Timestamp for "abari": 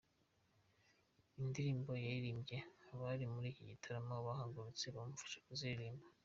2.93-3.25